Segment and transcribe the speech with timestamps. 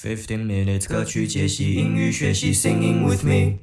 [0.00, 3.58] Fifteen minutes 歌曲解析英语学习，Singing with me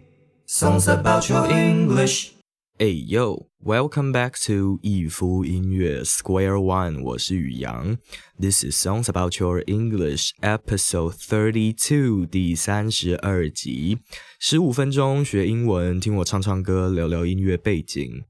[0.45, 2.31] songs about your English。
[2.77, 7.97] Hey yo, welcome back to 一夫音乐 Square One，我是宇阳。
[8.37, 13.99] This is songs about your English episode thirty two，第三十二集，
[14.37, 18.25] 十五分钟学英文，听我唱唱歌，聊聊音乐背景。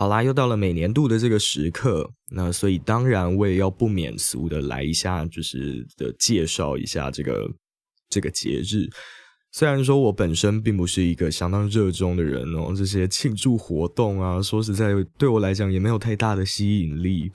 [0.00, 7.46] 好啦，又到了每年度的这个时刻，那所以当然我也要不免俗的来一下，就是的介绍一下这个
[8.08, 8.88] 这个节日。
[9.52, 17.30] 虽然说我本身并不是一个相当热衷的人哦，这些庆祝活动啊，说实在对我来讲也没有太大的吸引力。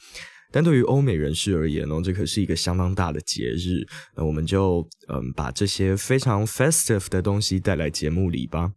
[0.52, 3.86] 但对于欧美人士而言哦，这可是一个相当大的节日。
[4.16, 8.72] 那我们就嗯，把这些非常 festive 的东西带来节目里吧。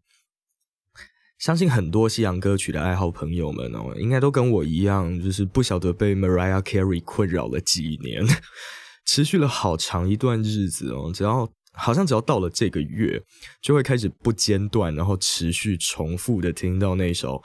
[1.38, 8.26] 相信很多西洋歌曲的爱好朋友们哦，应该都跟我一样，就是不晓得被 Mariah Carey 困扰了几年，
[9.06, 11.12] 持续了好长一段日子哦。
[11.14, 13.22] 只要好像只要到了这个月，
[13.62, 17.40] 就会开始不间断，然后持续重复的听到那首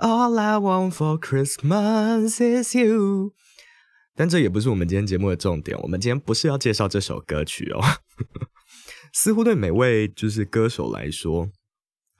[0.00, 3.32] All I Want for Christmas is You。
[4.16, 7.82] 但这也不是我们今天节目的重点，我们今天不是要介绍这首歌曲哦。
[9.12, 11.50] 似乎对每位就是歌手来说。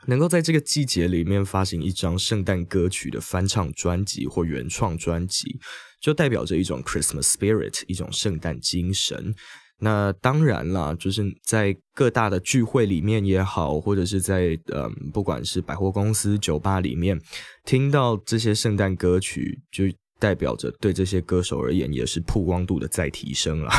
[0.06, 5.58] 能够在这个季节里面发行一张圣诞歌曲的翻唱专辑或原创专辑，
[6.00, 9.34] 就代表着一种 Christmas spirit，一种圣诞精神。
[9.78, 17.20] 那当然啦，就是在各大的聚会里面也好，或者是在嗯，不管是百货公司、酒吧里面
[17.64, 19.84] 听到这些圣诞歌曲，就
[20.20, 23.74] 代表着对这些歌手而言也是曝光度的再提升啊。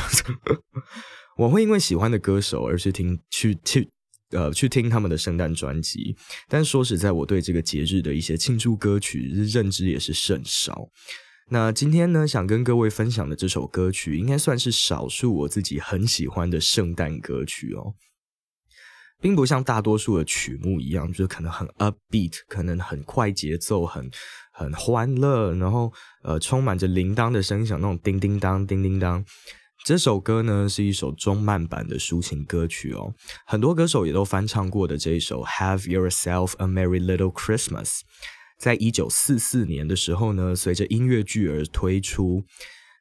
[1.38, 3.90] 我会因为喜欢的歌手而去听去去。
[4.32, 6.16] 呃，去听他们的圣诞专辑，
[6.48, 10.90] 但说实在，我对这个节日的一些庆祝歌曲认知也是甚少。
[11.52, 17.94] 那今天呢，想跟各位分享的这首歌曲，应该算是少数我自己很喜欢的圣诞歌曲哦，
[19.22, 24.10] 并不像大多数的曲目一样，就是可能很 upbeat，可能很快节奏，很
[24.52, 25.94] 很欢乐，然后
[26.24, 29.24] 呃，充满着铃铛的声响，那种叮叮当、叮叮当。
[29.86, 33.14] 这首歌呢是一首中慢版的抒情歌曲哦，
[33.46, 37.84] 很多歌手也都翻唱过的这一首《Have Yourself a Merry Little Christmas》，
[38.58, 42.44] 在一九四四年的时候呢，随着音乐剧而推出。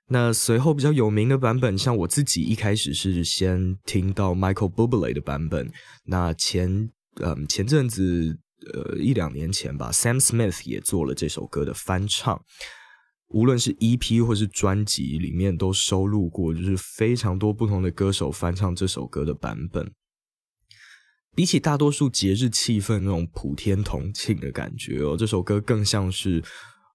[0.09, 5.73] 那随后比较有名的版本，像我自己一开始是先听到 Michael Bublé 的版本，
[6.05, 6.91] 那前
[7.23, 8.39] 嗯前阵子
[8.75, 12.44] 呃一两年前吧，Sam Smith 也做了这首歌的翻唱。
[13.34, 19.93] 无论是 EP 或是专辑里面都收录过，就是非常多不同的歌手翻唱这首歌的版本。
[21.34, 26.41] 比起大多数节日气氛那种普天同庆的感觉哦，这首歌更像是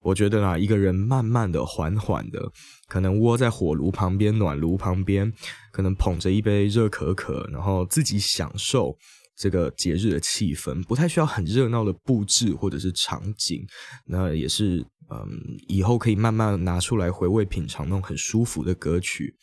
[0.02, 2.50] 我觉得啊，一个人慢慢的、缓缓的，
[2.88, 5.30] 可能窝在火炉旁边、暖炉旁边，
[5.70, 8.96] 可能捧着一杯热可可，然后自己享受。
[9.36, 13.66] 这个节日的气氛不太需要很热闹的布置或者是场景，
[14.04, 19.34] 那也是嗯，以后可以慢慢拿出来回味品尝那种很舒服的歌曲。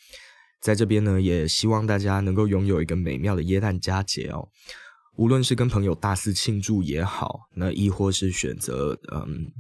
[0.62, 4.48] 在这边呢，也希望大家能够拥有一个美妙的耶诞佳节哦。
[5.16, 9.52] 无论是跟朋友大肆庆祝也好，那亦或是选择嗯，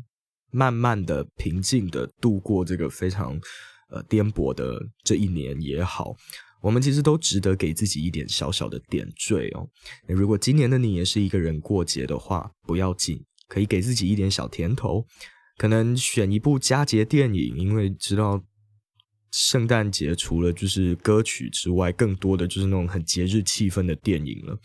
[0.51, 3.39] 慢慢的平静的度过这个非常
[3.89, 6.15] 呃颠簸的这一年也好。
[6.61, 9.67] 我们其实都值得给自己一点小小的点缀哦。
[10.07, 15.05] 如果今年的你也是一个人过节的话，不要紧，可以给自己一点小甜头，
[15.57, 18.43] 可能选一部佳节电影，因为知道
[19.31, 24.57] 圣诞节除了就是歌曲之外，更多的就是那种很节日气氛的电影了。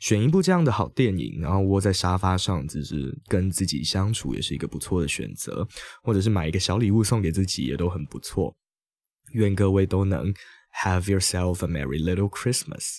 [0.00, 5.66] 选一部这样的好电影，然后窝在沙发上，就是跟自己相处，也是一个不错的选择。
[6.02, 8.54] 或者是买一个小礼物送给自己，也都很不错。
[9.32, 10.34] 愿各位都能。
[10.84, 12.98] Have yourself a merry little Christmas.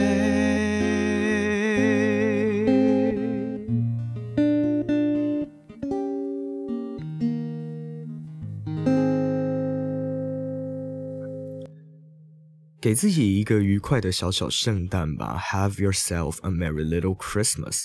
[12.81, 17.83] 给自己一个愉快的小小圣诞吧，Have yourself a merry little Christmas.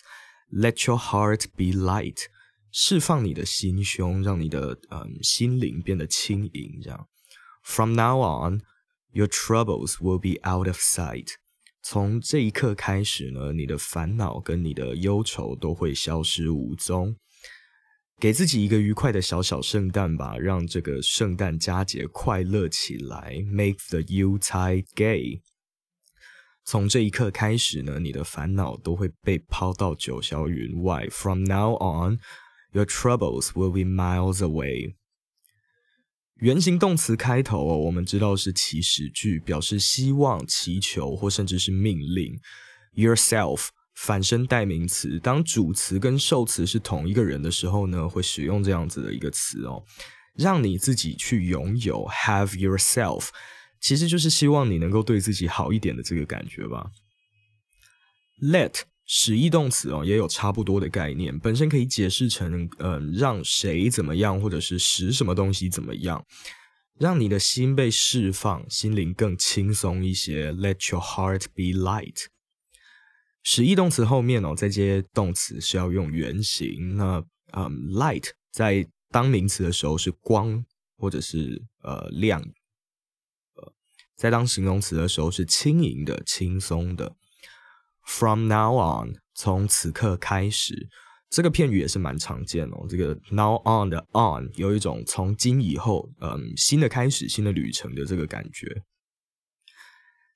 [0.50, 2.25] Let your heart be light.
[2.72, 6.81] 释放你的心胸，让你的嗯心灵变得轻盈。
[6.82, 7.08] 这样
[7.62, 8.62] ，From now on,
[9.12, 11.34] your troubles will be out of sight.
[11.82, 17.16] 从这一刻开始呢，你的烦恼跟你的忧愁都会消失无踪。
[18.18, 23.44] 给自己一个愉快的小小圣诞吧，让这个圣诞佳节快乐起来。
[23.46, 25.42] Make the U t i d e gay。
[26.64, 31.06] 从这一刻开始呢，你的烦恼都会被抛到九霄云外。
[31.10, 32.18] From now on,
[32.72, 34.94] your troubles will be miles away。
[36.36, 42.40] 原形动词开头哦，我们知道是祈使句，表示希望、祈求或甚至是命令。
[42.94, 43.68] Yourself。
[43.96, 49.82] 反身代名词，当主词跟受词是同一个人的时候呢，会使用这样子的一个词哦，
[50.34, 53.28] 让你自己去拥有，have yourself，
[53.81, 56.90] 其实就是希望你能够对自己好一点的这个感觉吧。
[58.43, 66.22] Let 使役动词哦，也有差不多的概念，本身可以解释成嗯，让谁怎么样，或者是使什么东西怎么样，
[66.99, 70.52] 让你的心被释放，心灵更轻松一些。
[70.52, 72.26] Let your heart be light。
[73.48, 76.96] 使役动词后面哦，再接动词是要用原形。
[76.96, 80.66] 那嗯，light 在当名词的时候是光
[80.96, 82.43] 或者是呃亮，
[83.54, 83.72] 呃，
[84.16, 87.14] 在当形容词的时候是轻盈的、轻松的。
[88.02, 90.88] From now on，从此刻开始，
[91.31, 92.87] 这个片语也是蛮常见哦。
[92.88, 98.82] 这个 now on 的 on 有一种从今以后，嗯，新的开始、新的旅程的这个感觉。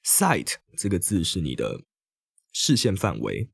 [0.04, 1.80] Sight 这个字是你的。
[2.52, 3.49] 视线范围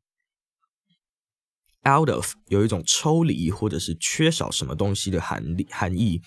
[1.89, 6.21] ，out of 有一种抽离或者是缺少什么东西的含含义，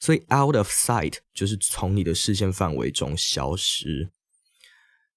[0.00, 4.10] 所以 out of sight 就是从你的视线范围中消失。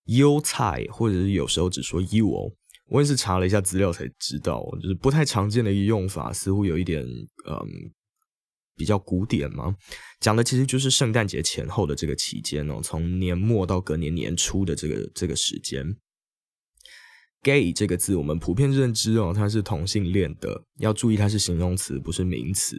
[0.06, 2.52] 优菜或者是有时候只说 you 哦，
[2.88, 7.92] 我也是查了一下资料才知道，就是不太常见的一个用法，似乎有一点嗯
[8.76, 9.76] 比较古典嘛。
[10.20, 15.96] 讲的其实就是圣诞节前后的这个期间哦，从年末到隔年年初的这个这个时间。
[17.44, 20.64] Gay 这个字，我们普遍认知哦，它是同性恋的。
[20.80, 22.78] 要注意，它是形容词，不是名词。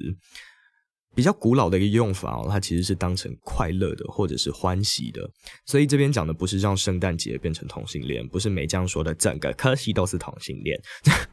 [1.12, 5.29] 比较古老的一个用法哦，它其实是当成快乐的或者是欢喜的。
[5.67, 10.81] 所以这边讲的不是让圣诞节变成同性恋，不是梅江说的整个科系都是同性恋。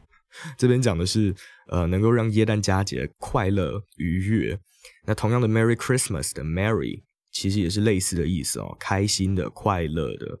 [0.58, 1.34] 这边讲的是
[1.68, 4.58] 呃，能够让耶诞佳节快乐愉悦。
[5.06, 10.40] 那同样的 Merry Christmas 的 Merry 其实也是类似的意思哦，开心的、快乐的。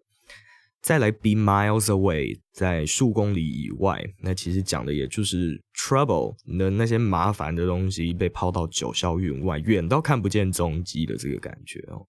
[0.80, 12.06] 再来，be miles away，在数公里以外，那其实讲的也就是 trouble 的那些麻烦的东西被抛到九霄云外，远到看不见踪迹的这个感觉哦。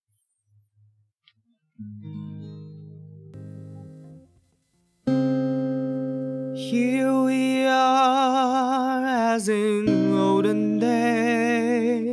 [6.56, 12.08] Here we are as in olden days,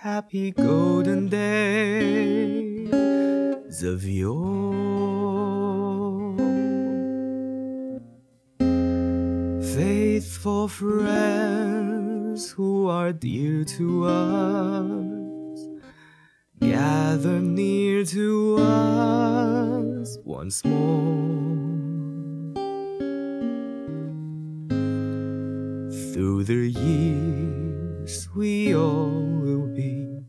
[0.00, 2.92] happy golden days
[3.84, 5.63] of yore.
[10.44, 15.58] Faithful friends who are dear to us,
[16.60, 21.32] gather near to us once more.
[26.12, 30.20] Through the years, we all will be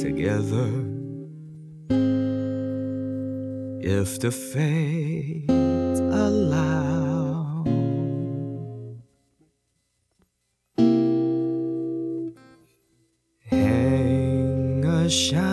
[0.00, 0.70] together.
[3.82, 5.50] If the fates
[5.98, 6.57] allow.
[15.08, 15.47] shine.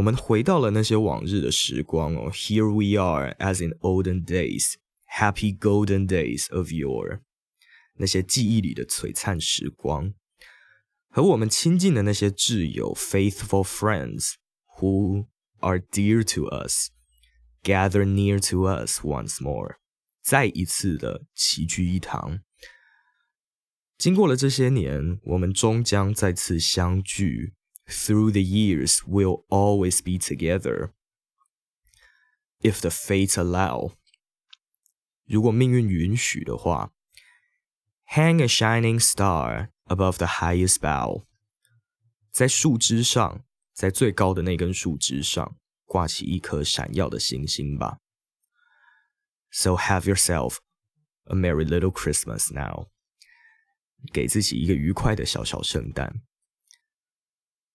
[0.00, 2.30] 我们回到了那些往日的时光哦。
[2.30, 4.74] Here we are, as in olden days,
[5.06, 7.20] happy golden days of yore。
[7.98, 10.12] 那些记忆里的璀璨时光，
[11.08, 14.34] 和我们亲近的那些挚友，faithful friends
[14.78, 15.26] who
[15.60, 16.90] are dear to us,
[17.62, 19.76] gather near to us once more，
[20.22, 22.40] 再一次的齐聚一堂。
[23.96, 27.54] 经过了这些年，我们终将再次相聚。
[27.86, 30.90] Through the years, we'll always be together.
[32.60, 33.92] If the fates allow，
[35.24, 36.92] 如果命运允许的话，
[38.08, 41.26] Hang a shining star above the highest bough，
[42.32, 48.00] 在树枝上，在最高的那根树枝上挂起一颗闪耀的星星吧。
[49.50, 50.58] So have yourself
[51.24, 52.88] a merry little Christmas now.
[54.12, 56.22] 给自己一个愉快的小小圣诞。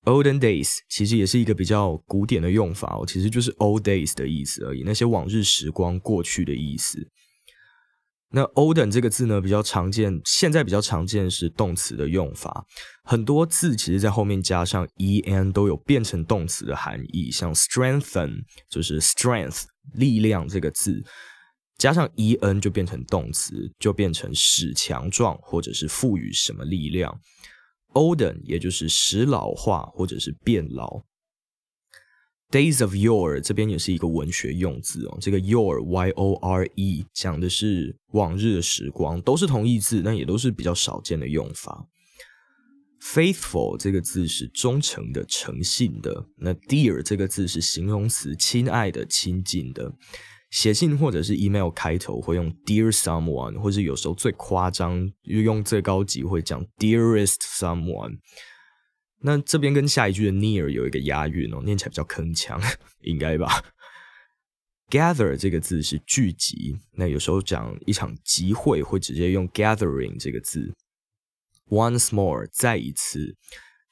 [0.07, 7.11] Olden days 其实也是一个比较古典的用法哦，其实就是 old days 的意思而已，那些往日时光、过去的意思。
[8.31, 12.65] 那 olden 这个字呢，比较常见，现在比较常见是动词的用法，
[13.05, 21.05] 很多字其实在后面加上 en 都有变成动词的含义，像 strengthen 就是 strength 力量这个字。
[21.79, 27.21] 加上 e n 就变成动词，就变成使强壮或者是赋予什么力量。
[27.97, 31.03] Olden 也就是使老化或者是变老。
[32.51, 41.89] Days of your 这边也是一个文学用字哦，这个 your y o r e 讲的是往日的时光，都是同义字，但也都是比较少见的用法。
[43.01, 46.29] Faithful 这个字是忠诚的、诚信的。
[46.37, 49.93] 那 dear 这个字是形容词，亲爱的、亲近的。
[50.57, 58.21] 写信或者是 email 开头会用 dear someone，或者有时候最夸张用最高级会讲 dearest someone。
[59.21, 62.59] 那这边跟下一句的 near 有一个押韵哦，念起来比较铿锵，
[63.05, 63.63] 应该吧
[64.89, 70.75] ？Gather 这个字是聚集，那有时候讲一场集会会直接用 gathering 这个字。
[71.69, 73.37] Once more，再一次。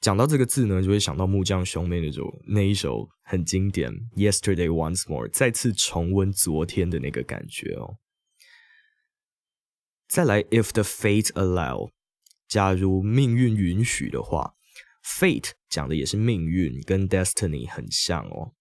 [0.05, 7.97] 讲到这个字呢，就会想到木匠兄妹那首那一首很经典《Yesterday Once More》，再次重温昨天的那个感觉哦。
[10.07, 11.89] 再来，If the fate allow，
[12.47, 14.53] 假如命运允许的话
[15.03, 18.53] ，Fate 讲的也是命运，跟 Destiny 很像哦。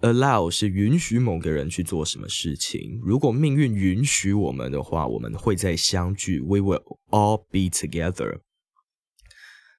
[0.00, 8.42] Allow 是允许某个人去做什么事情，如果命运允许我们的话，我们会再相聚，We will all be together。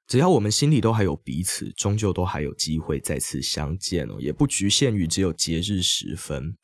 [0.08, 6.56] 只要我们心里都还有彼此，终究都还有机会再次相见哦，也不局限于只有节日时分。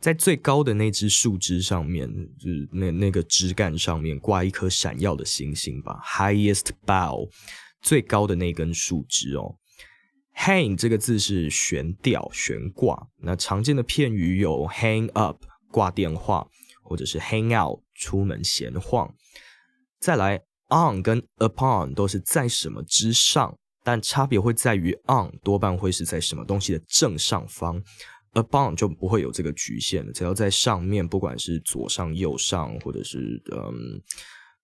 [0.00, 7.30] 在最高的那只树枝上面，就是那那个枝干上面挂一颗闪耀的星星吧，highest bough，
[7.80, 9.54] 最高的那根树枝哦。
[10.36, 16.48] hang 这个字是悬吊、悬挂，那常见的片语有 hang up 挂电话，
[16.82, 19.14] 或者是 hang out 出门闲晃。
[20.00, 20.42] 再来。
[20.72, 27.82] On 跟 upon 都是在什么之上，但差别会在于 on 多半会是在什么东西的正上方
[28.32, 30.12] ，upon 就不会有这个局限了。
[30.12, 34.00] 只要在上面，不管是左上、右上，或者是嗯，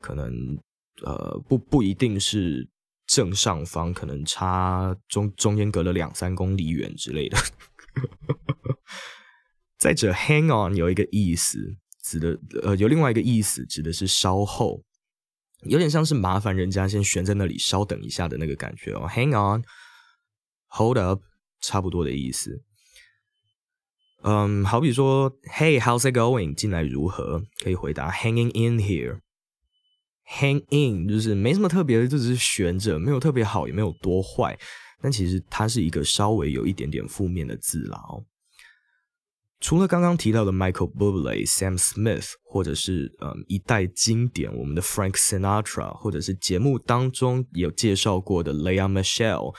[0.00, 0.58] 可能
[1.02, 2.66] 呃不不一定是
[3.06, 7.36] 正上方，可能差中中间隔了两三公里远之类的。
[9.78, 14.82] 再者，hang on 有一个意思，指的呃有另外一个意思，指的是稍后。
[15.62, 21.22] 有点像是麻烦人家先悬在那里稍等一下的那个感觉哦，Hang on，Hold up，
[21.60, 22.62] 差不多的意思。
[24.22, 26.54] 嗯，好比说，Hey，how's it going？
[26.54, 27.42] 进来如何？
[27.62, 29.20] 可以回答 Hanging in here。
[30.28, 34.58] Hang in 就是没什么特别的，就只是悬着，没有特别好，也没有多坏。
[35.00, 38.22] 但其实它是一个稍微有一点点负面的字啦哦。
[39.60, 49.54] 除了刚刚提到的 Michael Bublé、Sam Smith，或者是嗯一代经典我们的 Frank Sinatra，或者是节目当中有介绍过的 Lea Michelle，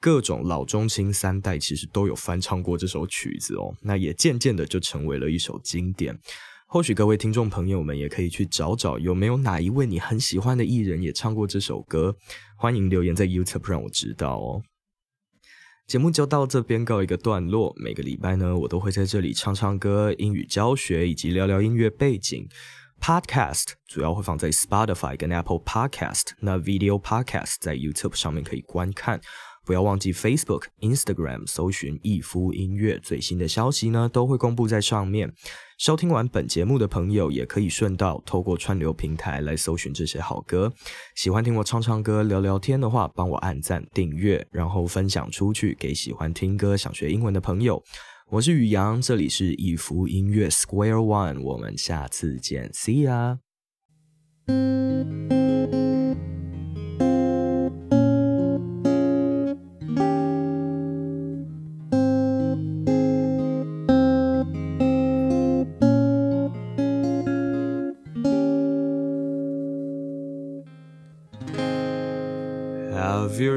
[0.00, 3.74] 各种老中青三代其实都有翻唱过这首曲子哦。
[3.82, 6.16] 那也渐渐的就成为了一首经典。
[6.68, 12.14] 或许各位听众朋友们也可以去找找有没有哪一位你很喜欢的艺人也唱过这首歌，
[12.56, 14.62] 欢迎留言在 YouTube 让我知道哦。
[15.90, 17.74] 节目就到这边告一个段落。
[17.76, 22.48] 每个礼拜呢，我都会在这里唱唱歌、英语教学以及聊聊音乐背景。
[23.00, 29.20] Podcast 主要会放在 Spotify 跟 Apple Podcast，那 Video Podcast 在 YouTube 上面可以观看。
[29.70, 35.32] 不要忘记 Facebook、Instagram 搜寻逸夫音乐，最新的消息呢都会公布在上面。
[35.78, 40.72] 收听完本节目的朋友，也可以顺道透过串流平台来搜寻这些好歌。
[41.14, 47.80] 喜欢听我唱唱歌、聊聊天的话，帮我按赞、订阅，然后分享出去给喜欢听歌、想学英文的朋友。
[48.30, 53.38] 我是宇阳，这里是逸夫音乐 Square One，我们下次见，See ya。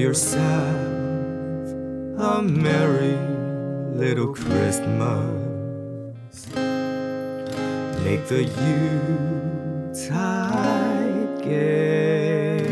[0.00, 0.40] Yourself
[2.18, 3.18] a merry
[3.94, 5.36] little Christmas.
[8.02, 8.44] Make the
[9.92, 12.64] Yuletide gay.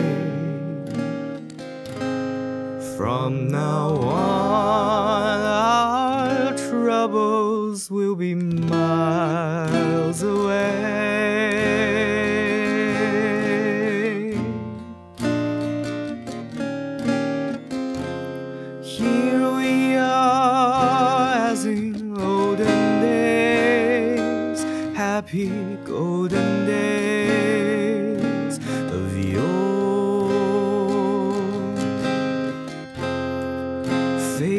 [2.97, 8.78] From now on, our troubles will be miles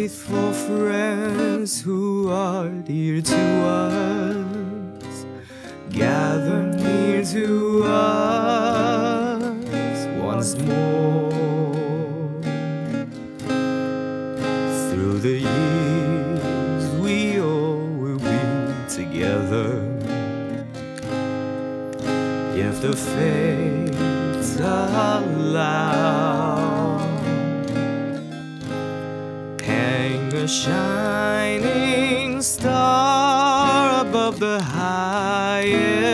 [0.09, 5.25] Faithful friends who are dear to us,
[5.91, 9.43] gather near to us
[10.17, 11.29] once more.
[14.89, 18.41] Through the years, we all will be
[18.89, 19.69] together.
[22.55, 26.38] If the fates allow,
[30.49, 36.09] shining star above the highest.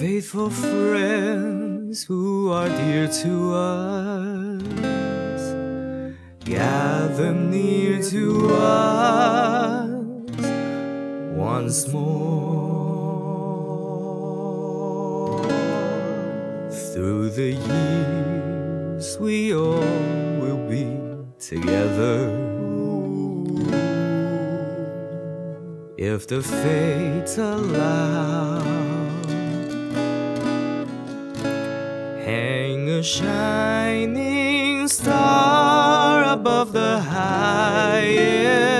[0.00, 4.62] Faithful friends who are dear to us,
[6.42, 9.90] gather near to us
[11.36, 12.32] once more.
[16.94, 19.84] Through the years, we all
[20.40, 20.96] will be
[21.38, 22.30] together.
[25.98, 28.89] If the fates allow,
[32.40, 38.79] hang a shining star above the highest